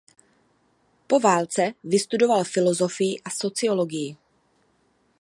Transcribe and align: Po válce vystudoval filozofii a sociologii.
Po 1.07 1.19
válce 1.19 1.73
vystudoval 1.83 2.43
filozofii 2.43 3.21
a 3.25 3.29
sociologii. 3.29 4.17